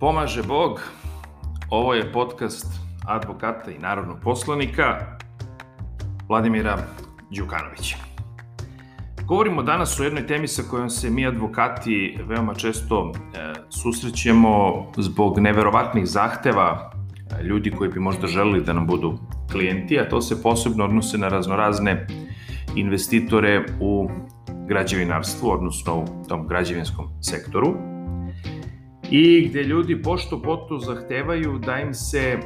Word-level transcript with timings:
Pomaže 0.00 0.42
Bog. 0.42 0.80
Ovo 1.70 1.94
je 1.94 2.12
podcast 2.12 2.66
advokata 3.06 3.70
i 3.70 3.78
narodnog 3.78 4.18
poslanika 4.22 5.16
Vladimira 6.28 6.78
Đukanovića. 7.30 7.96
Govorimo 9.26 9.62
danas 9.62 10.00
o 10.00 10.04
jednoj 10.04 10.26
temi 10.26 10.48
sa 10.48 10.62
kojom 10.70 10.90
se 10.90 11.10
mi 11.10 11.26
advokati 11.26 12.18
veoma 12.26 12.54
često 12.54 13.12
e, 13.12 13.52
susrećemo 13.68 14.86
zbog 14.96 15.38
neverovatnih 15.38 16.06
zahteva 16.06 16.92
e, 17.40 17.42
ljudi 17.42 17.70
koji 17.70 17.90
bi 17.90 18.00
možda 18.00 18.26
želeli 18.26 18.64
da 18.64 18.72
nam 18.72 18.86
budu 18.86 19.18
klijenti, 19.52 20.00
a 20.00 20.08
to 20.08 20.20
se 20.20 20.42
posebno 20.42 20.84
odnose 20.84 21.18
na 21.18 21.28
raznorazne 21.28 22.06
investitore 22.76 23.64
u 23.80 24.10
građevinarstvu, 24.68 25.50
odnosno 25.50 25.94
u 25.94 26.06
tom 26.28 26.46
građevinskom 26.46 27.08
sektoru 27.22 27.89
i 29.10 29.48
gde 29.48 29.62
ljudi 29.62 30.02
pošto 30.02 30.42
poto 30.42 30.78
zahtevaju 30.78 31.58
da 31.58 31.78
im 31.78 31.94
se 31.94 32.38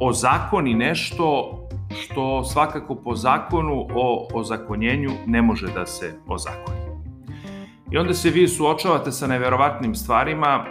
ozakoni 0.00 0.74
nešto 0.74 1.56
što 1.90 2.44
svakako 2.44 2.94
po 2.94 3.14
zakonu 3.14 3.86
o 3.94 4.28
ozakonjenju 4.34 5.10
ne 5.26 5.42
može 5.42 5.66
da 5.74 5.86
se 5.86 6.12
ozakoni. 6.28 6.78
I 7.92 7.98
onda 7.98 8.14
se 8.14 8.30
vi 8.30 8.48
suočavate 8.48 9.12
sa 9.12 9.26
neverovatnim 9.26 9.94
stvarima, 9.94 10.64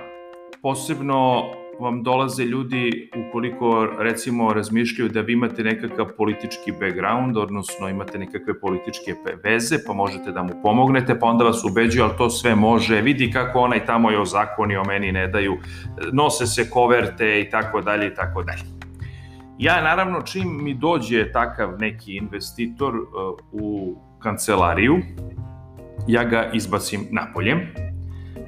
posebno 0.61 1.43
vam 1.79 2.03
dolaze 2.03 2.43
ljudi 2.43 3.09
ukoliko 3.27 3.87
recimo 3.99 4.53
razmišljaju 4.53 5.09
da 5.09 5.21
vi 5.21 5.33
imate 5.33 5.63
nekakav 5.63 6.07
politički 6.17 6.71
background, 6.79 7.37
odnosno 7.37 7.89
imate 7.89 8.17
nekakve 8.17 8.59
političke 8.59 9.15
veze, 9.43 9.77
pa 9.87 9.93
možete 9.93 10.31
da 10.31 10.43
mu 10.43 10.53
pomognete, 10.63 11.19
pa 11.19 11.25
onda 11.25 11.43
vas 11.43 11.63
ubeđuju, 11.63 12.03
ali 12.03 12.17
to 12.17 12.29
sve 12.29 12.55
može, 12.55 13.01
vidi 13.01 13.31
kako 13.31 13.59
onaj 13.59 13.85
tamo 13.85 14.11
je 14.11 14.19
o 14.19 14.83
meni 14.87 15.11
ne 15.11 15.27
daju, 15.27 15.57
nose 16.11 16.47
se 16.47 16.69
koverte 16.69 17.41
i 17.41 17.49
tako 17.49 17.81
dalje 17.81 18.07
i 18.07 18.15
tako 18.15 18.43
dalje. 18.43 18.63
Ja 19.57 19.81
naravno 19.81 20.21
čim 20.21 20.63
mi 20.63 20.73
dođe 20.73 21.31
takav 21.31 21.79
neki 21.79 22.15
investitor 22.15 22.95
uh, 22.95 23.05
u 23.51 23.95
kancelariju, 24.19 24.97
ja 26.07 26.23
ga 26.23 26.49
izbacim 26.53 27.07
napolje, 27.11 27.55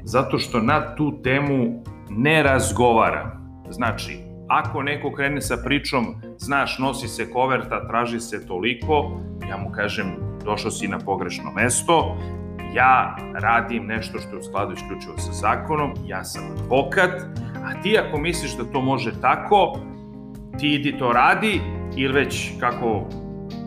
zato 0.03 0.39
što 0.39 0.59
na 0.59 0.95
tu 0.95 1.21
temu 1.23 1.83
ne 2.17 2.43
razgovara. 2.43 3.37
Znači, 3.69 4.19
ako 4.47 4.83
neko 4.83 5.11
krene 5.11 5.41
sa 5.41 5.57
pričom, 5.65 6.05
znaš, 6.37 6.79
nosi 6.79 7.07
se 7.07 7.31
koverta, 7.31 7.87
traži 7.87 8.19
se 8.19 8.47
toliko, 8.47 9.19
ja 9.49 9.57
mu 9.57 9.71
kažem, 9.71 10.05
došao 10.45 10.71
si 10.71 10.87
na 10.87 10.99
pogrešno 10.99 11.51
mesto, 11.51 12.17
ja 12.73 13.15
radim 13.33 13.85
nešto 13.85 14.19
što 14.19 14.29
je 14.29 14.39
u 14.39 14.43
skladu 14.43 14.73
isključivo 14.73 15.17
sa 15.17 15.31
zakonom, 15.31 15.93
ja 16.05 16.23
sam 16.23 16.43
advokat, 16.51 17.21
a 17.65 17.81
ti 17.81 17.97
ako 17.97 18.17
misliš 18.17 18.57
da 18.57 18.63
to 18.63 18.81
može 18.81 19.11
tako, 19.21 19.79
ti 20.59 20.73
idi 20.73 20.97
to 20.97 21.11
radi, 21.11 21.61
ili 21.95 22.13
već 22.13 22.51
kako 22.59 23.05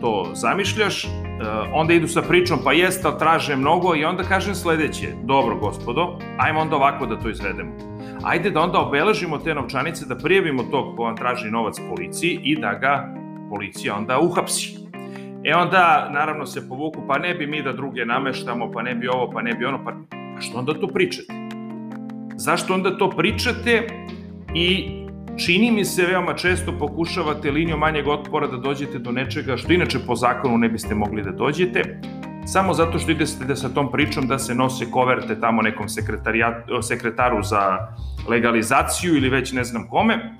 to 0.01 0.31
zamišljaš, 0.33 1.07
Eh, 1.35 1.69
onda 1.73 1.93
idu 1.93 2.07
sa 2.07 2.21
pričom, 2.21 2.59
pa 2.63 2.73
jeste, 2.73 3.07
ali 3.07 3.19
traže 3.19 3.55
mnogo 3.55 3.95
i 3.95 4.05
onda 4.05 4.23
kažem 4.23 4.55
sledeće, 4.55 5.07
dobro 5.23 5.55
gospodo, 5.55 6.19
ajmo 6.37 6.59
onda 6.59 6.75
ovako 6.75 7.05
da 7.05 7.19
to 7.19 7.29
izvedemo. 7.29 7.71
Ajde 8.25 8.49
da 8.49 8.61
onda 8.61 8.79
obeležimo 8.79 9.37
te 9.37 9.53
novčanice, 9.55 10.05
da 10.05 10.15
prijavimo 10.17 10.63
tog 10.63 10.95
ko 10.97 11.03
vam 11.03 11.17
traži 11.17 11.51
novac 11.51 11.75
policiji 11.89 12.39
i 12.43 12.55
da 12.59 12.73
ga 12.73 13.15
policija 13.49 13.95
onda 13.95 14.19
uhapsi. 14.19 14.77
E 15.43 15.55
onda, 15.55 16.09
naravno, 16.13 16.45
se 16.45 16.69
povuku, 16.69 17.03
pa 17.07 17.17
ne 17.17 17.33
bi 17.35 17.47
mi 17.47 17.63
da 17.63 17.73
druge 17.73 18.05
nameštamo, 18.05 18.71
pa 18.71 18.81
ne 18.81 18.95
bi 18.95 19.07
ovo, 19.07 19.31
pa 19.31 19.41
ne 19.41 19.53
bi 19.53 19.65
ono, 19.65 19.83
pa, 19.85 19.91
pa 20.35 20.41
što 20.41 20.57
onda 20.59 20.73
to 20.73 20.87
pričate? 20.87 21.33
Zašto 22.35 22.73
onda 22.73 22.97
to 22.97 23.09
pričate 23.09 23.87
i 24.53 24.89
Čini 25.37 25.71
mi 25.71 25.85
se 25.85 26.05
veoma 26.05 26.33
često 26.33 26.71
pokušavate 26.79 27.51
linijom 27.51 27.79
manjeg 27.79 28.07
otpora 28.07 28.47
da 28.47 28.57
dođete 28.57 28.99
do 28.99 29.11
nečega 29.11 29.57
što 29.57 29.73
inače 29.73 29.99
po 30.07 30.15
zakonu 30.15 30.57
ne 30.57 30.69
biste 30.69 30.95
mogli 30.95 31.23
da 31.23 31.31
dođete, 31.31 31.99
samo 32.45 32.73
zato 32.73 32.99
što 32.99 33.11
idete 33.11 33.55
sa 33.55 33.69
tom 33.69 33.91
pričom 33.91 34.27
da 34.27 34.39
se 34.39 34.55
nose 34.55 34.91
koverte 34.91 35.39
tamo 35.39 35.61
nekom 35.61 35.87
sekretaru 36.81 37.43
za 37.43 37.77
legalizaciju 38.29 39.15
ili 39.15 39.29
već 39.29 39.51
ne 39.51 39.63
znam 39.63 39.87
kome, 39.89 40.35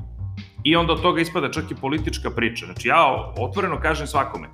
i 0.63 0.75
onda 0.75 0.93
od 0.93 1.01
toga 1.01 1.21
ispada 1.21 1.51
čak 1.51 1.71
i 1.71 1.75
politička 1.75 2.29
priča. 2.29 2.65
Znači 2.65 2.87
ja 2.87 3.31
otvoreno 3.37 3.79
kažem 3.79 4.07
svakome, 4.07 4.47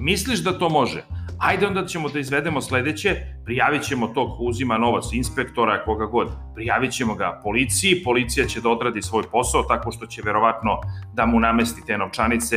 misliš 0.00 0.44
da 0.44 0.58
to 0.58 0.68
može, 0.68 1.04
Ajde 1.40 1.66
onda 1.66 1.86
ćemo 1.86 2.08
da 2.08 2.18
izvedemo 2.18 2.60
sledeće, 2.60 3.16
prijavit 3.44 3.82
ćemo 3.82 4.06
tog 4.06 4.40
uzima 4.40 4.78
novac 4.78 5.04
inspektora, 5.12 5.84
koga 5.84 6.06
god, 6.06 6.28
prijavit 6.54 6.92
ćemo 6.92 7.14
ga 7.14 7.40
policiji, 7.44 8.02
policija 8.04 8.46
će 8.46 8.60
da 8.60 8.68
odradi 8.68 9.02
svoj 9.02 9.22
posao 9.32 9.62
tako 9.62 9.92
što 9.92 10.06
će 10.06 10.22
verovatno 10.24 10.80
da 11.14 11.26
mu 11.26 11.40
namesti 11.40 11.82
te 11.86 11.98
novčanice, 11.98 12.56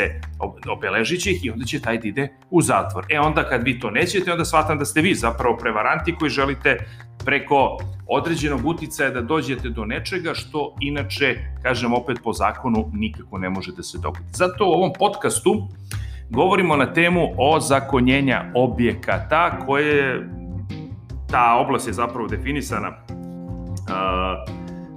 obeležit 0.69 1.21
će 1.21 1.31
ih 1.31 1.45
i 1.45 1.49
onda 1.49 1.65
će 1.65 1.81
taj 1.81 1.97
da 1.97 2.07
ide 2.07 2.27
u 2.49 2.61
zatvor. 2.61 3.05
E 3.09 3.19
onda 3.19 3.49
kad 3.49 3.63
vi 3.63 3.79
to 3.79 3.89
nećete, 3.89 4.31
onda 4.31 4.45
shvatam 4.45 4.79
da 4.79 4.85
ste 4.85 5.01
vi 5.01 5.15
zapravo 5.15 5.57
prevaranti 5.57 6.15
koji 6.19 6.29
želite 6.29 6.77
preko 7.25 7.77
određenog 8.07 8.65
uticaja 8.65 9.09
da 9.09 9.21
dođete 9.21 9.69
do 9.69 9.85
nečega 9.85 10.33
što 10.33 10.75
inače, 10.79 11.35
kažem 11.61 11.93
opet 11.93 12.17
po 12.23 12.33
zakonu, 12.33 12.89
nikako 12.93 13.37
ne 13.37 13.49
može 13.49 13.71
da 13.71 13.83
se 13.83 13.97
dogodi. 13.97 14.33
Zato 14.33 14.65
u 14.65 14.71
ovom 14.71 14.91
podcastu 14.99 15.67
govorimo 16.33 16.75
na 16.75 16.93
temu 16.93 17.21
o 17.37 17.59
zakonjenja 17.59 18.45
objekata 18.55 19.59
koje 19.65 20.29
ta 21.31 21.57
oblast 21.65 21.87
je 21.87 21.93
zapravo 21.93 22.27
definisana 22.27 22.87
uh, 22.87 24.53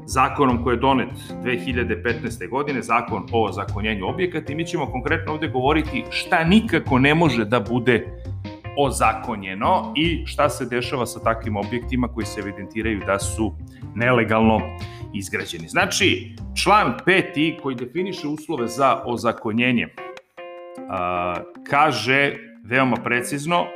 zakonom 0.06 0.64
koji 0.64 0.74
je 0.74 0.80
donet 0.80 1.08
2015. 1.44 2.50
godine, 2.50 2.82
zakon 2.82 3.26
o 3.32 3.52
zakonjenju 3.52 4.08
objekata 4.08 4.52
i 4.52 4.56
mi 4.56 4.66
ćemo 4.66 4.86
konkretno 4.86 5.32
ovde 5.32 5.48
govoriti 5.48 6.04
šta 6.10 6.44
nikako 6.44 6.98
ne 6.98 7.14
može 7.14 7.44
da 7.44 7.60
bude 7.60 8.06
ozakonjeno 8.78 9.92
i 9.96 10.26
šta 10.26 10.48
se 10.48 10.66
dešava 10.66 11.06
sa 11.06 11.20
takvim 11.20 11.56
objektima 11.56 12.08
koji 12.08 12.26
se 12.26 12.40
evidentiraju 12.40 13.00
da 13.06 13.18
su 13.18 13.52
nelegalno 13.94 14.60
izgrađeni. 15.14 15.68
Znači, 15.68 16.36
član 16.62 16.94
5. 17.06 17.60
koji 17.62 17.76
definiše 17.76 18.28
uslove 18.28 18.68
za 18.68 19.02
ozakonjenje 19.04 19.88
kaže 21.70 22.34
veoma 22.64 22.96
precizno 22.96 23.66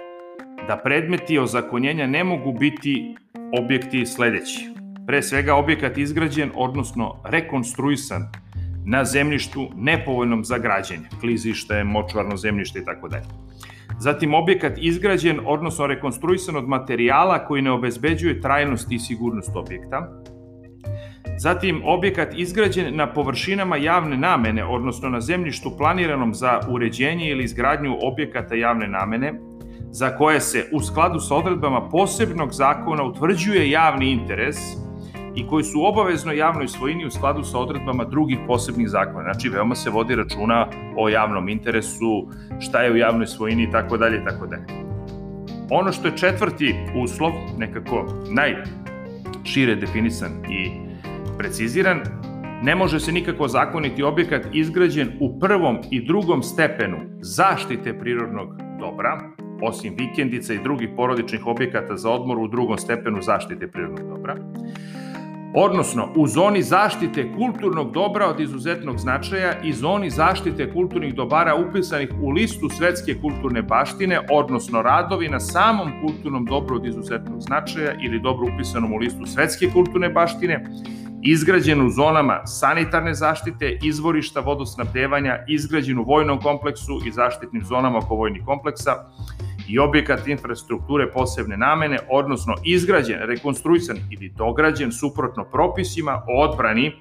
da 0.67 0.77
predmeti 0.77 1.39
ozakonjenja 1.39 2.07
ne 2.07 2.25
mogu 2.25 2.53
biti 2.53 3.15
objekti 3.59 4.07
sledeći. 4.07 4.71
Pre 5.07 5.23
svega 5.23 5.55
objekat 5.55 5.99
izgrađen, 5.99 6.51
odnosno 6.55 7.23
rekonstruisan 7.25 8.23
na 8.87 9.05
zemljištu 9.05 9.71
nepovoljnom 9.77 10.45
za 10.45 10.59
građenje, 10.59 11.09
klizište, 11.21 11.85
močvarno 11.85 12.37
zemljište 12.37 12.79
i 12.79 12.85
tako 12.85 13.09
dalje. 13.09 13.25
Zatim 13.99 14.35
objekat 14.35 14.73
izgrađen, 14.79 15.41
odnosno 15.45 15.87
rekonstruisan 15.87 16.57
od 16.57 16.69
materijala 16.69 17.45
koji 17.45 17.63
ne 17.63 17.71
obezbeđuje 17.71 18.41
trajnost 18.41 18.93
i 18.93 18.99
sigurnost 18.99 19.57
objekta, 19.57 20.20
Zatim, 21.41 21.83
objekat 21.85 22.29
izgrađen 22.37 22.97
na 22.97 23.13
površinama 23.13 23.77
javne 23.77 24.17
namene, 24.17 24.65
odnosno 24.65 25.09
na 25.09 25.21
zemljištu 25.21 25.71
planiranom 25.79 26.35
za 26.35 26.61
uređenje 26.69 27.31
ili 27.31 27.45
izgradnju 27.45 27.97
objekata 28.03 28.55
javne 28.55 28.89
namene, 28.89 29.33
za 29.91 30.17
koje 30.17 30.41
se 30.41 30.69
u 30.73 30.81
skladu 30.81 31.21
sa 31.21 31.35
odredbama 31.35 31.89
posebnog 31.89 32.53
zakona 32.53 33.05
utvrđuje 33.05 33.71
javni 33.71 34.11
interes 34.11 34.57
i 35.37 35.47
koji 35.47 35.65
su 35.65 35.85
obavezno 35.85 36.33
javnoj 36.33 36.69
svojini 36.69 37.07
u 37.07 37.11
skladu 37.11 37.43
sa 37.45 37.59
odredbama 37.59 38.05
drugih 38.05 38.39
posebnih 38.47 38.89
zakona. 38.89 39.33
Znači, 39.33 39.49
veoma 39.49 39.75
se 39.75 39.91
vodi 39.91 40.15
računa 40.15 40.69
o 40.97 41.09
javnom 41.09 41.49
interesu, 41.49 42.29
šta 42.59 42.83
je 42.83 42.93
u 42.93 42.97
javnoj 42.97 43.27
svojini 43.27 43.63
i 43.63 43.71
tako 43.71 43.97
dalje 43.97 44.17
i 44.17 44.25
tako 44.25 44.47
dalje. 44.47 44.67
Ono 45.71 45.93
što 45.93 46.09
je 46.09 46.17
četvrti 46.17 46.75
uslov, 47.03 47.33
nekako 47.59 48.07
najšire 48.31 49.75
definisan 49.75 50.33
i 50.51 50.90
preciziran, 51.41 52.01
ne 52.63 52.75
može 52.75 53.01
se 53.01 53.13
nikako 53.13 53.49
zakoniti 53.49 54.03
objekat 54.03 54.47
izgrađen 54.53 55.13
u 55.21 55.39
prvom 55.39 55.79
i 55.91 56.07
drugom 56.07 56.43
stepenu 56.43 56.97
zaštite 57.21 57.99
prirodnog 57.99 58.49
dobra, 58.81 59.21
osim 59.63 59.95
vikendica 59.99 60.55
i 60.55 60.63
drugih 60.63 60.89
porodičnih 60.97 61.47
objekata 61.47 61.97
za 61.97 62.11
odmor 62.11 62.39
u 62.39 62.49
drugom 62.49 62.79
stepenu 62.79 63.23
zaštite 63.23 63.69
prirodnog 63.69 64.09
dobra, 64.09 64.37
odnosno 65.55 66.09
u 66.17 66.27
zoni 66.27 66.63
zaštite 66.63 67.33
kulturnog 67.37 67.93
dobra 67.93 68.27
od 68.27 68.41
izuzetnog 68.41 68.99
značaja 68.99 69.53
i 69.63 69.73
zoni 69.73 70.11
zaštite 70.11 70.73
kulturnih 70.73 71.15
dobara 71.15 71.55
upisanih 71.55 72.11
u 72.23 72.31
listu 72.31 72.69
svetske 72.69 73.15
kulturne 73.21 73.63
baštine, 73.63 74.21
odnosno 74.31 74.83
radovi 74.83 75.29
na 75.29 75.41
samom 75.41 75.93
kulturnom 76.07 76.45
dobru 76.45 76.77
od 76.77 76.87
izuzetnog 76.87 77.41
značaja 77.41 77.93
ili 78.05 78.21
dobro 78.21 78.47
upisanom 78.55 78.93
u 78.93 78.97
listu 78.97 79.27
svetske 79.27 79.71
kulturne 79.73 80.09
baštine, 80.09 80.65
izgrađen 81.23 81.87
u 81.87 81.91
zonama 81.91 82.47
sanitarne 82.47 83.15
zaštite, 83.15 83.79
izvorišta 83.83 84.41
vodosnabdevanja, 84.41 85.45
izgrađen 85.49 85.99
u 85.99 86.05
vojnom 86.05 86.41
kompleksu 86.41 87.01
i 87.07 87.13
zaštitnim 87.13 87.65
zonama 87.65 87.99
oko 87.99 88.15
vojnih 88.15 88.43
kompleksa, 88.47 88.95
i 89.71 89.79
objekat 89.79 90.27
infrastrukture 90.27 91.11
posebne 91.11 91.57
namene, 91.57 91.99
odnosno 92.11 92.55
izgrađen, 92.65 93.19
rekonstruisan 93.21 93.97
ili 94.11 94.33
dograđen 94.39 94.93
suprotno 94.93 95.45
propisima 95.45 96.23
o 96.29 96.43
odbrani 96.43 96.93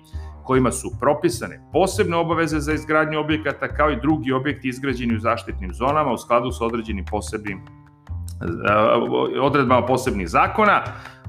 kojima 0.44 0.72
su 0.72 0.90
propisane 1.00 1.62
posebne 1.74 2.18
obaveze 2.18 2.60
za 2.60 2.74
izgradnju 2.74 3.20
objekata 3.20 3.68
kao 3.68 3.92
i 3.92 4.00
drugi 4.02 4.32
objekti 4.32 4.70
izgrađeni 4.70 5.16
u 5.16 5.20
zaštitnim 5.20 5.74
zonama 5.74 6.12
u 6.12 6.18
skladu 6.18 6.52
sa 6.52 6.66
određenim 6.66 7.06
posebnim 7.12 7.62
odredbama 9.42 9.86
posebnih 9.86 10.30
zakona 10.30 10.84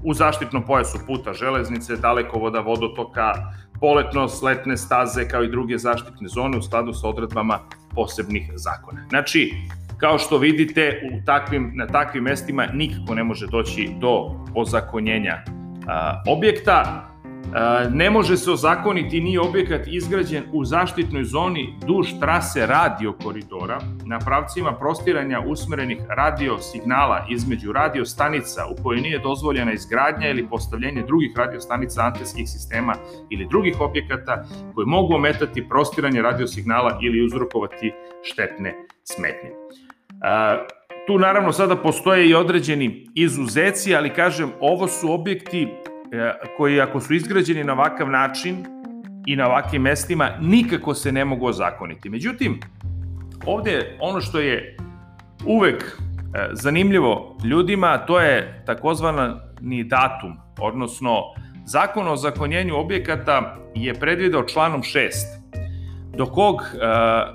u 0.04 0.14
zaštitnom 0.14 0.62
pojasu 0.66 0.98
puta 1.06 1.32
železnice, 1.32 1.96
dalekovoda, 1.96 2.60
vodotoka, 2.60 3.32
poletno 3.80 4.28
sletne 4.28 4.76
staze 4.76 5.28
kao 5.28 5.42
i 5.44 5.50
druge 5.50 5.78
zaštitne 5.78 6.28
zone 6.28 6.58
u 6.58 6.62
skladu 6.62 6.92
sa 6.92 7.08
odredbama 7.08 7.58
posebnih 7.94 8.52
zakona. 8.54 9.06
Znači, 9.08 9.54
kao 9.98 10.18
što 10.18 10.38
vidite, 10.38 11.10
u 11.12 11.24
takvim, 11.24 11.72
na 11.74 11.86
takvim 11.86 12.24
mestima 12.24 12.66
nikako 12.66 13.14
ne 13.14 13.24
može 13.24 13.46
doći 13.46 13.90
do 14.00 14.44
ozakonjenja 14.54 15.44
a, 15.88 16.22
objekta. 16.26 17.09
Ne 17.90 18.10
može 18.10 18.36
se 18.36 18.50
ozakoniti 18.50 19.20
ni 19.20 19.38
objekat 19.38 19.80
izgrađen 19.86 20.42
u 20.52 20.64
zaštitnoj 20.64 21.24
zoni 21.24 21.74
duž 21.86 22.08
trase 22.20 22.66
radio 22.66 23.12
koridora 23.12 23.80
na 24.06 24.18
pravcima 24.18 24.72
prostiranja 24.72 25.40
usmerenih 25.46 25.98
radio 26.08 26.58
signala 26.58 27.26
između 27.30 27.72
radio 27.72 28.04
stanica 28.04 28.66
u 28.70 28.82
kojoj 28.82 29.00
nije 29.00 29.18
dozvoljena 29.18 29.72
izgradnja 29.72 30.28
ili 30.28 30.48
postavljenje 30.48 31.02
drugih 31.02 31.32
radio 31.36 31.60
stanica 31.60 32.02
antenskih 32.02 32.48
sistema 32.48 32.94
ili 33.30 33.48
drugih 33.50 33.80
objekata 33.80 34.44
koji 34.74 34.86
mogu 34.86 35.14
ometati 35.14 35.68
prostiranje 35.68 36.22
radio 36.22 36.46
signala 36.46 36.98
ili 37.02 37.24
uzrokovati 37.24 37.92
štetne 38.22 38.74
smetnje. 39.04 39.50
Tu 41.06 41.18
naravno 41.18 41.52
sada 41.52 41.76
postoje 41.76 42.28
i 42.28 42.34
određeni 42.34 43.06
izuzeci, 43.14 43.94
ali 43.94 44.14
kažem, 44.14 44.50
ovo 44.60 44.88
su 44.88 45.12
objekti 45.12 45.68
koji 46.56 46.80
ako 46.80 47.00
su 47.00 47.14
izgrađeni 47.14 47.64
na 47.64 47.72
ovakav 47.72 48.10
način 48.10 48.66
i 49.26 49.36
na 49.36 49.46
ovakvim 49.46 49.82
mestima, 49.82 50.30
nikako 50.40 50.94
se 50.94 51.12
ne 51.12 51.24
mogu 51.24 51.46
ozakoniti. 51.46 52.08
Međutim, 52.08 52.60
ovde 53.46 53.96
ono 54.00 54.20
što 54.20 54.40
je 54.40 54.76
uvek 55.46 55.82
e, 55.82 56.48
zanimljivo 56.52 57.36
ljudima, 57.44 57.98
to 57.98 58.20
je 58.20 58.62
takozvani 58.66 59.84
datum, 59.84 60.36
odnosno 60.58 61.22
zakon 61.66 62.08
o 62.08 62.16
zakonjenju 62.16 62.76
objekata 62.76 63.56
je 63.74 63.94
predvideo 63.94 64.44
članom 64.44 64.82
6 64.82 65.10
do 66.16 66.26
kog 66.26 66.56
e, 66.60 66.76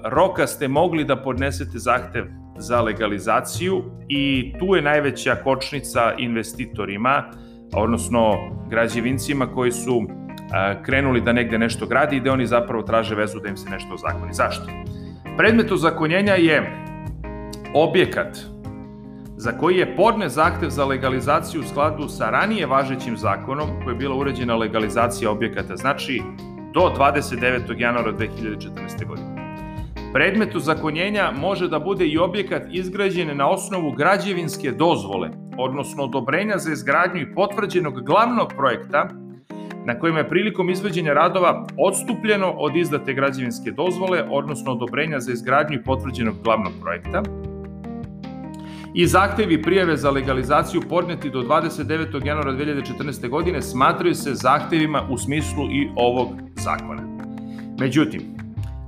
roka 0.04 0.48
ste 0.48 0.68
mogli 0.68 1.04
da 1.04 1.16
podnesete 1.16 1.78
zahtev 1.78 2.26
za 2.58 2.82
legalizaciju 2.82 3.84
i 4.08 4.54
tu 4.60 4.76
je 4.76 4.82
najveća 4.82 5.36
kočnica 5.36 6.14
investitorima, 6.18 7.24
odnosno 7.74 8.38
građevincima 8.70 9.48
koji 9.48 9.72
su 9.72 10.04
krenuli 10.84 11.22
da 11.22 11.34
negde 11.34 11.58
nešto 11.58 11.86
gradi 11.86 12.16
i 12.16 12.20
da 12.20 12.32
oni 12.32 12.48
zapravo 12.48 12.84
traže 12.84 13.16
vezu 13.16 13.40
da 13.40 13.50
im 13.50 13.58
se 13.58 13.70
nešto 13.70 13.94
ozakoni. 13.94 14.34
Zašto? 14.34 14.66
Predmet 15.38 15.72
ozakonjenja 15.72 16.34
je 16.34 16.86
objekat 17.74 18.38
za 19.38 19.52
koji 19.52 19.78
je 19.78 19.96
podne 19.96 20.30
zahtev 20.30 20.70
za 20.70 20.86
legalizaciju 20.86 21.62
u 21.62 21.64
skladu 21.64 22.08
sa 22.08 22.30
ranije 22.30 22.66
važećim 22.66 23.18
zakonom 23.18 23.70
koji 23.84 23.94
je 23.94 23.98
bila 23.98 24.16
uređena 24.16 24.56
legalizacija 24.56 25.32
objekata, 25.32 25.76
znači 25.76 26.22
do 26.74 26.94
29. 26.98 27.80
januara 27.80 28.14
2014. 28.14 29.08
godine. 29.08 29.36
Predmet 30.14 30.56
ozakonjenja 30.56 31.32
može 31.32 31.68
da 31.68 31.80
bude 31.80 32.06
i 32.06 32.18
objekat 32.18 32.64
izgrađen 32.72 33.38
na 33.38 33.50
osnovu 33.50 33.92
građevinske 33.92 34.72
dozvole, 34.72 35.30
odnosno 35.58 36.04
odobrenja 36.04 36.58
za 36.58 36.72
izgradnju 36.72 37.22
i 37.22 37.34
potvrđenog 37.36 38.02
glavnog 38.02 38.54
projekta 38.58 39.10
na 39.86 40.00
kojima 40.00 40.20
je 40.20 40.30
prilikom 40.30 40.70
izvođenja 40.70 41.14
radova 41.14 41.68
odstupljeno 41.78 42.52
od 42.52 42.76
izdate 42.76 43.14
građevinske 43.14 43.72
dozvole, 43.72 44.24
odnosno 44.30 44.72
odobrenja 44.72 45.20
za 45.20 45.32
izgradnju 45.32 45.76
i 45.76 45.84
potvrđenog 45.84 46.36
glavnog 46.44 46.74
projekta, 46.82 47.24
i 48.94 49.08
zahtevi 49.08 49.62
prijave 49.62 49.98
za 49.98 50.12
legalizaciju 50.12 50.82
podneti 50.90 51.30
do 51.30 51.42
29. 51.42 52.26
januara 52.26 52.52
2014. 52.52 53.30
godine 53.30 53.62
smatraju 53.62 54.16
se 54.16 54.34
zahtevima 54.34 55.02
u 55.10 55.18
smislu 55.18 55.64
i 55.72 55.90
ovog 55.96 56.30
zakona. 56.56 57.02
Međutim, 57.80 58.35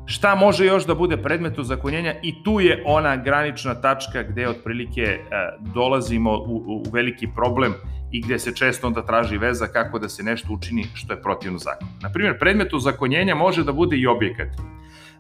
Šta 0.10 0.36
može 0.36 0.66
još 0.66 0.86
da 0.86 0.96
bude 0.96 1.18
predmet 1.18 1.60
ozakonjenja 1.60 2.14
i 2.24 2.44
tu 2.44 2.60
je 2.60 2.84
ona 2.86 3.16
granična 3.16 3.76
tačka 3.76 4.24
gde 4.24 4.48
otprilike 4.48 5.02
e, 5.02 5.20
dolazimo 5.60 6.32
u, 6.32 6.64
u 6.68 6.84
veliki 6.94 7.28
problem 7.36 7.74
i 8.12 8.22
gde 8.22 8.40
se 8.40 8.56
često 8.56 8.88
onda 8.88 9.06
traži 9.06 9.38
veza 9.38 9.68
kako 9.68 10.00
da 10.00 10.10
se 10.10 10.24
nešto 10.24 10.54
učini 10.54 10.86
što 10.94 11.14
je 11.14 11.22
protivno 11.22 11.58
zakonu. 11.58 11.92
Naprimjer, 12.02 12.40
predmet 12.40 12.74
ozakonjenja 12.74 13.36
može 13.36 13.64
da 13.64 13.72
bude 13.72 13.98
i 13.98 14.08
objekat 14.08 14.48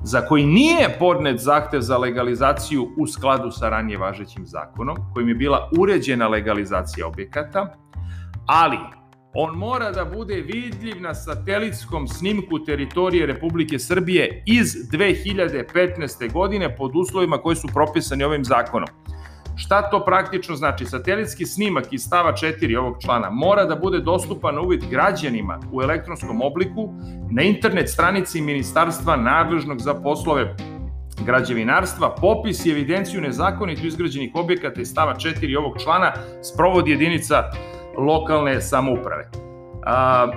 za 0.03 0.21
koji 0.21 0.45
nije 0.45 0.95
podnet 0.99 1.39
zahtev 1.39 1.81
za 1.81 1.97
legalizaciju 1.97 2.87
u 2.97 3.07
skladu 3.07 3.51
sa 3.51 3.69
ranije 3.69 3.97
važećim 3.97 4.45
zakonom, 4.45 4.97
kojim 5.13 5.29
je 5.29 5.35
bila 5.35 5.69
uređena 5.77 6.27
legalizacija 6.27 7.07
objekata, 7.07 7.75
ali 8.45 8.77
on 9.39 9.57
mora 9.57 9.91
da 9.91 10.05
bude 10.05 10.35
vidljiv 10.35 11.01
na 11.01 11.13
satelitskom 11.13 12.07
snimku 12.07 12.59
teritorije 12.59 13.25
Republike 13.25 13.79
Srbije 13.79 14.43
iz 14.45 14.75
2015. 14.91 16.31
godine 16.33 16.75
pod 16.75 16.91
uslovima 16.95 17.37
koji 17.37 17.55
su 17.55 17.67
propisani 17.73 18.23
ovim 18.23 18.45
zakonom. 18.45 18.87
Šta 19.55 19.89
to 19.89 20.05
praktično 20.05 20.55
znači? 20.55 20.85
Satelitski 20.85 21.45
snimak 21.45 21.93
iz 21.93 22.01
stava 22.01 22.33
4 22.33 22.77
ovog 22.77 22.95
člana 23.01 23.29
mora 23.29 23.65
da 23.65 23.75
bude 23.75 23.99
dostupan 23.99 24.55
na 24.55 24.61
uvid 24.61 24.83
građanima 24.89 25.59
u 25.71 25.81
elektronskom 25.81 26.41
obliku 26.41 26.93
na 27.31 27.41
internet 27.41 27.89
stranici 27.89 28.41
Ministarstva 28.41 29.15
nadležnog 29.15 29.81
za 29.81 29.93
poslove 29.93 30.55
građevinarstva, 31.25 32.15
popis 32.21 32.65
i 32.65 32.71
evidenciju 32.71 33.21
nezakonito 33.21 33.87
izgrađenih 33.87 34.31
objekata 34.33 34.81
iz 34.81 34.87
stava 34.87 35.15
4 35.15 35.57
ovog 35.57 35.81
člana 35.83 36.13
sprovodi 36.41 36.91
jedinica 36.91 37.43
lokalne 37.97 38.61
samouprave. 38.61 39.29
A, 39.85 40.27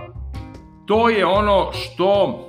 to 0.86 1.08
je 1.08 1.26
ono 1.26 1.72
što 1.72 2.40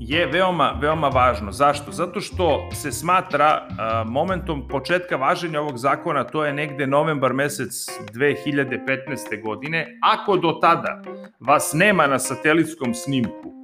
je 0.00 0.26
veoma, 0.26 0.78
veoma 0.80 1.08
važno. 1.08 1.52
Zašto? 1.52 1.92
Zato 1.92 2.20
što 2.20 2.68
se 2.72 2.92
smatra 2.92 3.46
a, 3.46 4.04
momentom 4.06 4.68
početka 4.68 5.16
važenja 5.16 5.60
ovog 5.60 5.78
zakona, 5.78 6.24
to 6.24 6.44
je 6.44 6.52
negde 6.52 6.86
novembar 6.86 7.32
mesec 7.32 7.86
2015. 8.14 9.42
godine. 9.42 9.98
Ako 10.02 10.36
do 10.36 10.58
tada 10.60 11.02
vas 11.40 11.72
nema 11.74 12.06
na 12.06 12.18
satelitskom 12.18 12.94
snimku, 12.94 13.60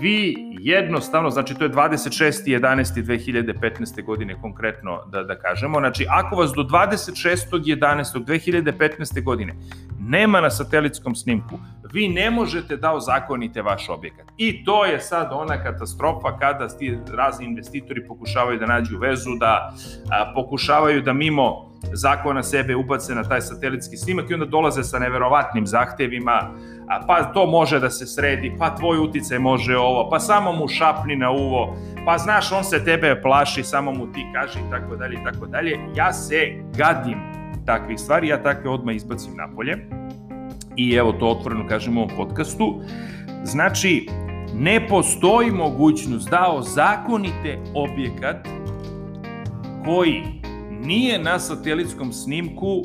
vi 0.00 0.34
jednostavno, 0.60 1.30
znači 1.30 1.54
to 1.54 1.64
je 1.64 1.70
26.11.2015. 1.70 4.04
godine 4.04 4.40
konkretno 4.40 5.04
da, 5.12 5.22
da 5.22 5.38
kažemo, 5.38 5.78
znači 5.78 6.06
ako 6.10 6.36
vas 6.36 6.52
do 6.56 6.62
26.11.2015. 6.62 9.22
godine 9.22 9.54
nema 10.06 10.40
na 10.40 10.50
satelitskom 10.50 11.14
snimku, 11.14 11.58
vi 11.92 12.08
ne 12.08 12.30
možete 12.30 12.76
da 12.76 12.92
ozakonite 12.92 13.62
vaš 13.62 13.88
objekat. 13.88 14.26
I 14.36 14.64
to 14.64 14.84
je 14.84 15.00
sad 15.00 15.28
ona 15.32 15.62
katastrofa 15.62 16.38
kada 16.38 16.68
ti 16.68 16.98
razni 17.16 17.44
investitori 17.44 18.06
pokušavaju 18.06 18.58
da 18.58 18.66
nađu 18.66 18.98
vezu, 18.98 19.30
da 19.40 19.72
a, 20.10 20.32
pokušavaju 20.34 21.02
da 21.02 21.12
mimo 21.12 21.74
zakona 21.92 22.42
sebe 22.42 22.76
ubace 22.76 23.14
na 23.14 23.22
taj 23.22 23.40
satelitski 23.40 23.96
snimak 23.96 24.30
i 24.30 24.34
onda 24.34 24.46
dolaze 24.46 24.82
sa 24.82 24.98
neverovatnim 24.98 25.66
zahtevima, 25.66 26.50
a, 26.88 27.06
pa 27.06 27.24
to 27.24 27.46
može 27.46 27.80
da 27.80 27.90
se 27.90 28.06
sredi, 28.06 28.52
pa 28.58 28.76
tvoj 28.76 28.98
uticaj 28.98 29.38
može 29.38 29.76
ovo, 29.76 30.10
pa 30.10 30.20
samo 30.20 30.52
mu 30.52 30.68
šapni 30.68 31.16
na 31.16 31.30
uvo, 31.30 31.76
pa 32.06 32.18
znaš 32.18 32.52
on 32.52 32.64
se 32.64 32.84
tebe 32.84 33.20
plaši, 33.22 33.62
samo 33.62 33.92
mu 33.92 34.12
ti 34.12 34.26
kaži 34.34 34.58
i 34.58 34.70
tako 34.70 34.96
dalje 34.96 35.14
i 35.14 35.24
tako 35.24 35.46
dalje. 35.46 35.78
Ja 35.96 36.12
se 36.12 36.36
gadim 36.76 37.43
takvih 37.66 37.98
stvari, 37.98 38.28
ja 38.28 38.42
takve 38.42 38.70
odmah 38.70 38.94
izbacim 38.94 39.36
napolje 39.36 39.88
i 40.76 40.94
evo 40.94 41.12
to 41.12 41.26
otvoreno 41.26 41.66
kažemo 41.68 42.02
u 42.02 42.08
podcastu. 42.16 42.80
Znači, 43.44 44.06
ne 44.54 44.88
postoji 44.88 45.50
mogućnost 45.50 46.30
da 46.30 46.52
ozakonite 46.52 47.58
objekat 47.74 48.48
koji 49.84 50.22
nije 50.70 51.18
na 51.18 51.38
satelitskom 51.38 52.12
snimku 52.12 52.82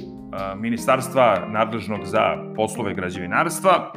ministarstva 0.57 1.47
nadležnog 1.49 1.99
za 2.05 2.53
poslove 2.55 2.93
građevinarstva 2.93 3.93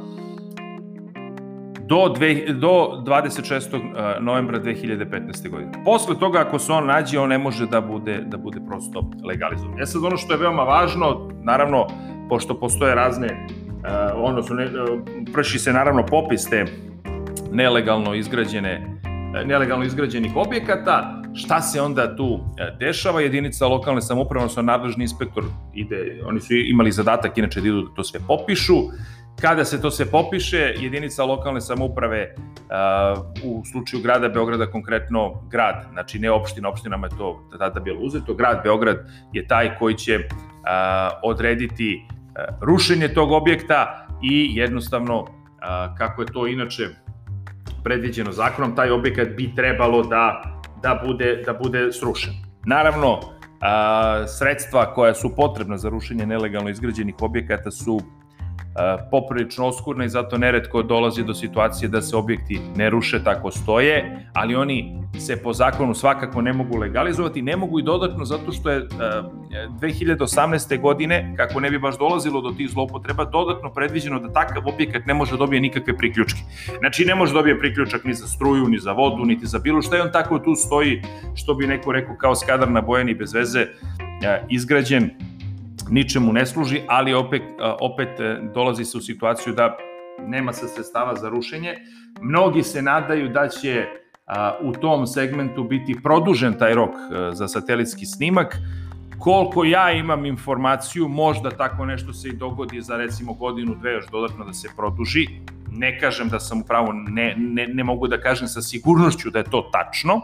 do, 1.86 2.08
dve, 2.08 2.44
do 2.52 3.02
26. 3.06 4.20
novembra 4.20 4.60
2015. 4.60 5.50
godine. 5.50 5.72
Posle 5.84 6.18
toga, 6.18 6.40
ako 6.40 6.58
se 6.58 6.72
on 6.72 6.86
nađe, 6.86 7.18
on 7.18 7.28
ne 7.28 7.38
može 7.38 7.66
da 7.66 7.80
bude, 7.80 8.22
da 8.26 8.36
bude 8.36 8.60
prosto 8.68 9.10
legalizovan. 9.24 9.80
E 9.80 9.86
sad, 9.86 10.04
ono 10.04 10.16
što 10.16 10.32
je 10.32 10.38
veoma 10.38 10.62
važno, 10.62 11.30
naravno, 11.42 11.86
pošto 12.28 12.60
postoje 12.60 12.94
razne, 12.94 13.46
odnosno, 14.14 14.56
ne, 14.56 14.70
prši 15.32 15.58
se 15.58 15.72
naravno 15.72 16.06
popis 16.06 16.50
te 16.50 16.64
nelegalno 17.52 18.14
izgrađene 18.14 18.98
nelegalno 19.44 19.84
izgrađenih 19.84 20.36
objekata, 20.36 21.22
Šta 21.34 21.60
se 21.60 21.80
onda 21.80 22.16
tu 22.16 22.40
dešava? 22.78 23.20
Jedinica 23.20 23.66
lokalne 23.66 24.00
samouprave, 24.00 24.44
odnosno 24.44 24.62
nadležni 24.62 25.04
inspektor 25.04 25.44
ide, 25.74 26.20
oni 26.24 26.40
su 26.40 26.54
imali 26.54 26.92
zadatak 26.92 27.38
inače 27.38 27.60
da 27.60 27.68
idu 27.68 27.82
da 27.82 27.94
to 27.94 28.04
sve 28.04 28.20
popišu, 28.26 28.74
Kada 29.40 29.64
se 29.64 29.80
to 29.82 29.90
sve 29.90 30.06
popiše, 30.06 30.74
jedinica 30.78 31.24
lokalne 31.24 31.60
samouprave 31.60 32.34
u 33.44 33.62
slučaju 33.72 34.02
grada 34.02 34.28
Beograda 34.28 34.66
konkretno 34.66 35.42
grad, 35.50 35.86
znači 35.92 36.18
ne 36.18 36.30
opština, 36.30 36.68
opštinama 36.68 37.06
je 37.06 37.16
to 37.18 37.48
tada 37.58 37.80
bilo 37.80 38.00
uzeto, 38.00 38.34
grad 38.34 38.60
Beograd 38.64 38.96
je 39.32 39.46
taj 39.46 39.78
koji 39.78 39.94
će 39.94 40.18
odrediti 41.22 42.06
rušenje 42.60 43.08
tog 43.08 43.32
objekta 43.32 44.06
i 44.22 44.56
jednostavno 44.56 45.26
kako 45.98 46.22
je 46.22 46.26
to 46.32 46.46
inače 46.46 46.88
predviđeno 47.84 48.32
zakonom, 48.32 48.76
taj 48.76 48.90
objekat 48.90 49.28
bi 49.28 49.54
trebalo 49.56 50.02
da, 50.02 50.42
da, 50.82 51.02
bude, 51.06 51.42
da 51.46 51.52
bude 51.52 51.92
srušen. 51.92 52.32
Naravno, 52.66 53.20
sredstva 54.38 54.94
koja 54.94 55.14
su 55.14 55.36
potrebna 55.36 55.76
za 55.78 55.88
rušenje 55.88 56.26
nelegalno 56.26 56.70
izgrađenih 56.70 57.14
objekata 57.20 57.70
su 57.70 58.00
poprilično 59.10 59.66
oskurna 59.66 60.04
i 60.04 60.08
zato 60.08 60.38
neretko 60.38 60.82
dolazi 60.82 61.24
do 61.24 61.34
situacije 61.34 61.88
da 61.88 62.02
se 62.02 62.16
objekti 62.16 62.60
ne 62.76 62.90
ruše 62.90 63.24
tako 63.24 63.50
stoje, 63.50 64.26
ali 64.32 64.54
oni 64.54 65.02
se 65.18 65.42
po 65.42 65.52
zakonu 65.52 65.94
svakako 65.94 66.42
ne 66.42 66.52
mogu 66.52 66.76
legalizovati, 66.78 67.42
ne 67.42 67.56
mogu 67.56 67.78
i 67.78 67.82
dodatno 67.82 68.24
zato 68.24 68.52
što 68.52 68.70
je 68.70 68.88
2018. 68.88 70.74
E, 70.74 70.76
godine, 70.76 71.34
kako 71.36 71.60
ne 71.60 71.70
bi 71.70 71.78
baš 71.78 71.98
dolazilo 71.98 72.40
do 72.40 72.50
tih 72.50 72.70
zloupotreba, 72.70 73.24
dodatno 73.24 73.72
predviđeno 73.72 74.20
da 74.20 74.32
takav 74.32 74.68
objekat 74.68 75.06
ne 75.06 75.14
može 75.14 75.36
dobije 75.36 75.60
nikakve 75.60 75.96
priključke. 75.96 76.40
Znači 76.78 77.04
ne 77.04 77.14
može 77.14 77.32
dobije 77.32 77.58
priključak 77.58 78.04
ni 78.04 78.14
za 78.14 78.26
struju, 78.26 78.68
ni 78.68 78.78
za 78.78 78.92
vodu, 78.92 79.24
niti 79.24 79.46
za 79.46 79.58
bilo 79.58 79.82
šta 79.82 79.96
i 79.96 80.00
on 80.00 80.12
tako 80.12 80.38
tu 80.38 80.54
stoji, 80.54 81.02
što 81.34 81.54
bi 81.54 81.66
neko 81.66 81.92
rekao 81.92 82.16
kao 82.16 82.34
skadar 82.34 82.70
na 82.70 82.80
bojeni 82.80 83.14
bez 83.14 83.34
veze, 83.34 83.60
e, 83.60 84.42
izgrađen 84.48 85.10
ničemu 85.90 86.32
ne 86.32 86.46
služi, 86.46 86.80
ali 86.88 87.14
opet, 87.14 87.42
opet 87.80 88.20
e, 88.20 88.40
dolazi 88.54 88.84
se 88.84 88.98
u 88.98 89.00
situaciju 89.00 89.54
da 89.54 89.76
nema 90.26 90.52
se 90.52 90.68
sredstava 90.68 91.14
za 91.16 91.28
rušenje. 91.28 91.74
Mnogi 92.20 92.62
se 92.62 92.82
nadaju 92.82 93.28
da 93.28 93.48
će 93.48 93.86
u 94.60 94.72
tom 94.72 95.06
segmentu 95.06 95.64
biti 95.64 95.96
produžen 96.02 96.54
taj 96.58 96.74
rok 96.74 96.90
e, 96.90 97.34
za 97.34 97.48
satelitski 97.48 98.06
snimak. 98.06 98.56
Koliko 99.18 99.64
ja 99.64 99.92
imam 99.92 100.26
informaciju, 100.26 101.08
možda 101.08 101.50
tako 101.50 101.86
nešto 101.86 102.12
se 102.12 102.28
i 102.28 102.36
dogodi 102.36 102.80
za 102.80 102.96
recimo 102.96 103.32
godinu, 103.32 103.74
dve 103.74 103.92
još 103.92 104.06
dodatno 104.10 104.44
da 104.44 104.52
se 104.52 104.68
produži. 104.76 105.26
Ne 105.70 106.00
kažem 106.00 106.28
da 106.28 106.40
sam 106.40 106.60
upravo, 106.60 106.92
ne, 106.92 107.34
ne, 107.38 107.66
ne 107.66 107.84
mogu 107.84 108.08
da 108.08 108.20
kažem 108.20 108.48
sa 108.48 108.62
sigurnošću 108.62 109.30
da 109.30 109.38
je 109.38 109.50
to 109.50 109.70
tačno, 109.72 110.20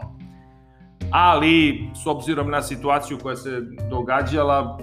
ali 1.11 1.83
s 2.03 2.07
obzirom 2.07 2.51
na 2.51 2.61
situaciju 2.61 3.17
koja 3.23 3.35
se 3.35 3.61
događala, 3.89 4.79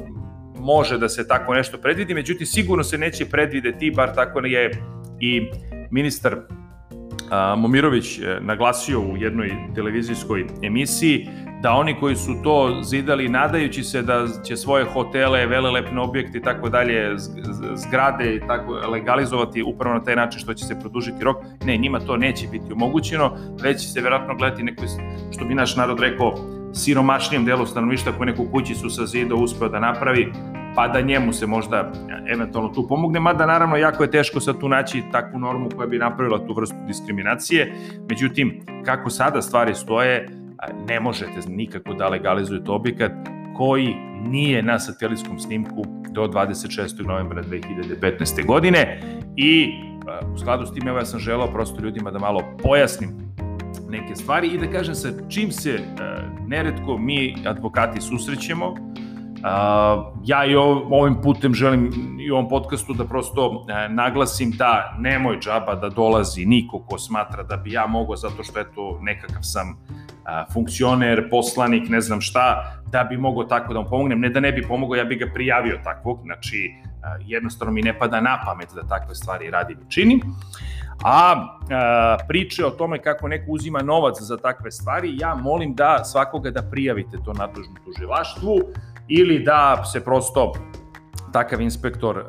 može 0.59 0.99
da 0.99 1.09
se 1.09 1.29
tako 1.29 1.55
nešto 1.55 1.79
predvidi, 1.79 2.15
međutim 2.15 2.47
sigurno 2.47 2.85
se 2.85 2.99
neće 2.99 3.27
predvideti, 3.27 3.91
bar 3.91 4.15
tako 4.15 4.41
je 4.41 4.71
i 5.21 5.43
ministar 5.91 6.37
Momirović 7.57 8.19
e, 8.19 8.39
naglasio 8.41 9.01
u 9.01 9.17
jednoj 9.17 9.51
televizijskoj 9.75 10.47
emisiji 10.63 11.29
da 11.63 11.73
oni 11.73 11.97
koji 12.01 12.17
su 12.17 12.35
to 12.45 12.81
zidali 12.83 13.29
nadajući 13.29 13.85
se 13.85 14.03
da 14.03 14.27
će 14.45 14.57
svoje 14.57 14.85
hotele, 14.85 15.47
velelepne 15.47 16.01
objekte 16.01 16.39
i 16.39 16.43
tako 16.43 16.69
dalje, 16.69 17.15
zgrade 17.75 18.35
i 18.35 18.41
tako 18.41 18.73
legalizovati 18.73 19.63
upravo 19.63 19.95
na 19.95 20.05
taj 20.05 20.17
način 20.17 20.41
što 20.41 20.55
će 20.55 20.65
se 20.65 20.81
produžiti 20.81 21.25
rok, 21.25 21.37
ne, 21.65 21.77
njima 21.77 22.01
to 22.01 22.17
neće 22.17 22.47
biti 22.53 22.73
omogućeno, 22.73 23.37
već 23.63 23.81
će 23.81 23.89
se 23.89 24.01
verovatno 24.01 24.35
gledati 24.35 24.63
neko, 24.63 24.85
što 25.33 25.45
bi 25.45 25.55
naš 25.55 25.77
narod 25.77 26.01
rekao, 26.01 26.56
siromašnijem 26.77 27.45
delu 27.45 27.67
stanovništa 27.67 28.13
koji 28.13 28.27
neku 28.27 28.47
kućicu 28.53 28.91
sa 28.91 29.07
zida 29.07 29.35
uspeo 29.35 29.69
da 29.69 29.81
napravi, 29.81 30.33
pa 30.75 30.89
da 30.89 31.01
njemu 31.01 31.33
se 31.33 31.47
možda 31.47 31.93
eventualno 32.27 32.75
tu 32.75 32.89
pomogne, 32.89 33.21
mada 33.21 33.47
naravno 33.47 33.77
jako 33.77 34.03
je 34.03 34.11
teško 34.11 34.41
sad 34.41 34.61
tu 34.61 34.69
naći 34.69 35.03
takvu 35.13 35.39
normu 35.39 35.69
koja 35.77 35.87
bi 35.87 35.99
napravila 35.99 36.47
tu 36.47 36.55
vrstu 36.55 36.77
diskriminacije, 36.87 37.75
međutim, 38.09 38.61
kako 38.85 39.11
sada 39.11 39.43
stvari 39.43 39.75
stoje, 39.75 40.29
ne 40.89 41.01
možete 41.01 41.41
nikako 41.49 41.95
da 41.95 42.09
legalizujete 42.09 42.71
objekat 42.71 43.13
koji 43.57 43.95
nije 44.29 44.63
na 44.63 44.79
satelitskom 44.79 45.39
snimku 45.39 45.85
do 46.11 46.27
26. 46.27 47.07
novembra 47.07 47.43
2015. 47.43 48.47
godine 48.47 49.01
i 49.37 49.69
u 50.35 50.39
skladu 50.39 50.67
s 50.67 50.73
tim 50.73 50.89
evo 50.89 50.99
ja 50.99 51.05
sam 51.05 51.21
želao 51.21 51.53
prosto 51.53 51.81
ljudima 51.81 52.11
da 52.11 52.19
malo 52.19 52.43
pojasnim 52.63 53.26
neke 53.89 54.17
stvari 54.17 54.49
i 54.49 54.59
da 54.59 54.71
kažem 54.71 54.95
sa 54.95 55.09
čim 55.29 55.53
se 55.53 55.79
neretko 56.47 56.99
mi 56.99 57.37
advokati 57.47 58.01
susrećemo, 58.01 58.75
ja 60.25 60.45
i 60.45 60.55
ovim 60.91 61.17
putem 61.23 61.55
želim 61.55 61.91
i 62.21 62.31
ovom 62.31 62.49
podcastu 62.49 62.95
da 62.95 63.05
prosto 63.05 63.67
e, 63.69 63.89
naglasim 63.89 64.51
da 64.51 64.97
nemoj 64.99 65.39
džaba 65.39 65.75
da 65.75 65.89
dolazi 65.89 66.47
niko 66.47 66.79
ko 66.79 66.99
smatra 66.99 67.43
da 67.43 67.57
bi 67.57 67.73
ja 67.73 67.87
mogao 67.87 68.17
zato 68.17 68.43
što 68.43 68.61
eto 68.61 68.99
nekakav 69.03 69.43
sam 69.43 69.77
funkcioner, 70.53 71.31
poslanik, 71.31 71.89
ne 71.89 72.01
znam 72.01 72.21
šta, 72.21 72.73
da 72.93 73.05
bi 73.05 73.17
mogao 73.17 73.45
tako 73.45 73.75
da 73.75 73.81
mu 73.81 73.87
pomognem. 73.89 74.21
Ne 74.21 74.29
da 74.29 74.41
ne 74.41 74.53
bi 74.53 74.63
pomogao, 74.63 74.97
ja 74.97 75.05
bi 75.05 75.17
ga 75.17 75.27
prijavio 75.35 75.81
takvog, 75.85 76.21
znači 76.25 76.75
jednostavno 77.21 77.73
mi 77.73 77.83
ne 77.83 77.99
pada 77.99 78.21
na 78.21 78.43
pamet 78.47 78.69
da 78.75 78.83
takve 78.83 79.15
stvari 79.15 79.51
radim 79.51 79.79
i 79.79 79.91
činim. 79.91 80.21
A, 81.05 81.35
a 81.71 82.17
priče 82.29 82.67
o 82.67 82.71
tome 82.71 82.99
kako 82.99 83.29
neko 83.29 83.45
uzima 83.49 83.83
novac 83.83 84.21
za 84.21 84.37
takve 84.37 84.71
stvari, 84.71 85.17
ja 85.19 85.35
molim 85.35 85.75
da 85.75 86.05
svakoga 86.05 86.51
da 86.51 86.63
prijavite 86.63 87.19
to 87.25 87.33
nadležnom 87.33 87.77
tužilaštvu, 87.85 88.59
ili 89.09 89.39
da 89.39 89.85
se 89.85 90.05
prosto 90.05 90.53
takav 91.33 91.61
inspektor 91.61 92.17
uh, 92.17 92.25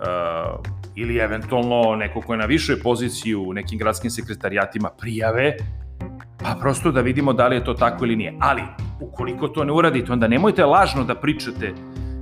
ili 0.96 1.18
eventualno 1.18 1.96
neko 1.96 2.22
ko 2.22 2.34
je 2.34 2.38
na 2.38 2.46
višoj 2.46 2.80
poziciji 2.80 3.36
u 3.36 3.54
nekim 3.54 3.80
gradskim 3.80 4.12
sekretarijatima 4.12 4.90
prijave, 4.90 5.58
pa 6.44 6.56
prosto 6.62 6.92
da 6.92 7.02
vidimo 7.02 7.34
da 7.34 7.48
li 7.48 7.56
je 7.56 7.64
to 7.64 7.74
tako 7.74 8.06
ili 8.06 8.16
nije. 8.16 8.34
Ali, 8.40 8.62
ukoliko 9.00 9.48
to 9.48 9.64
ne 9.64 9.72
uradite, 9.72 10.12
onda 10.12 10.28
nemojte 10.28 10.66
lažno 10.66 11.04
da 11.04 11.16
pričate 11.16 11.74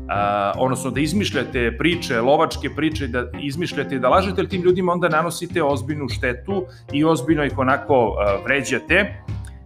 Uh, 0.06 0.12
odnosno 0.58 0.92
da 0.92 1.00
izmišljate 1.00 1.78
priče, 1.78 2.22
lovačke 2.22 2.70
priče, 2.76 3.08
da 3.08 3.24
izmišljate 3.42 3.96
i 3.96 4.00
da 4.00 4.10
lažete, 4.10 4.48
tim 4.48 4.62
ljudima 4.62 4.92
onda 4.92 5.10
nanosite 5.10 5.64
ozbiljnu 5.64 6.10
štetu 6.10 6.66
i 6.94 7.04
ozbiljno 7.04 7.46
ih 7.46 7.58
onako 7.58 8.08
uh, 8.08 8.46
vređate, 8.46 9.24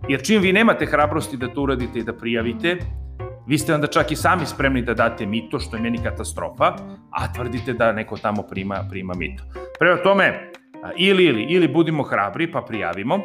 jer 0.07 0.21
čim 0.23 0.41
vi 0.41 0.53
nemate 0.53 0.85
hrabrosti 0.85 1.37
da 1.37 1.47
to 1.47 1.61
uradite 1.61 1.99
i 1.99 2.03
da 2.03 2.13
prijavite, 2.13 2.77
vi 3.47 3.57
ste 3.57 3.73
onda 3.73 3.87
čak 3.87 4.11
i 4.11 4.15
sami 4.15 4.45
spremni 4.45 4.81
da 4.81 4.93
date 4.93 5.25
mito, 5.25 5.59
što 5.59 5.75
je 5.75 5.81
meni 5.81 5.97
katastrofa, 6.03 6.73
a 7.11 7.33
tvrdite 7.33 7.73
da 7.73 7.91
neko 7.91 8.17
tamo 8.17 8.43
prima, 8.43 8.87
prima 8.89 9.13
mito. 9.13 9.43
Prema 9.79 9.97
tome, 9.97 10.51
ili, 10.97 11.25
ili, 11.25 11.43
ili 11.49 11.67
budimo 11.67 12.03
hrabri 12.03 12.51
pa 12.51 12.61
prijavimo, 12.61 13.19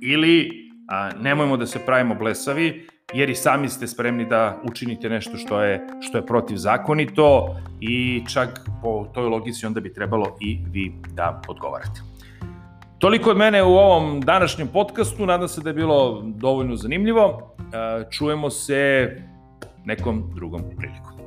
ili 0.00 0.50
a, 0.88 1.10
nemojmo 1.20 1.56
da 1.56 1.66
se 1.66 1.78
pravimo 1.86 2.14
blesavi, 2.14 2.86
jer 3.14 3.30
i 3.30 3.34
sami 3.34 3.68
ste 3.68 3.86
spremni 3.86 4.24
da 4.24 4.60
učinite 4.64 5.08
nešto 5.08 5.36
što 5.36 5.62
je, 5.62 5.80
što 6.00 6.18
je 6.18 6.26
protivzakonito 6.26 7.56
i 7.80 8.22
čak 8.32 8.60
po 8.82 9.06
toj 9.14 9.24
logici 9.24 9.66
onda 9.66 9.80
bi 9.80 9.94
trebalo 9.94 10.36
i 10.40 10.58
vi 10.70 10.92
da 11.12 11.42
odgovarate. 11.48 12.00
Toliko 12.98 13.30
od 13.30 13.36
mene 13.36 13.62
u 13.62 13.72
ovom 13.72 14.20
današnjem 14.20 14.68
podcastu, 14.68 15.26
nadam 15.26 15.48
se 15.48 15.60
da 15.60 15.70
je 15.70 15.74
bilo 15.74 16.22
dovoljno 16.24 16.76
zanimljivo. 16.76 17.54
E, 17.58 18.10
čujemo 18.10 18.50
se 18.50 19.10
nekom 19.84 20.30
drugom 20.34 20.62
prilikom. 20.78 21.17